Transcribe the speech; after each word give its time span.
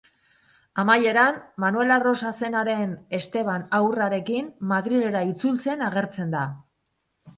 Amaieran, 0.83 1.35
Manuela 1.63 1.97
Rosa 2.05 2.31
zenaren 2.39 2.95
Esteban 3.19 3.67
haurrarekin 3.81 4.49
Madrilera 4.73 5.23
itzultzen 5.35 5.85
agertzen 5.91 6.35
da. 6.39 6.43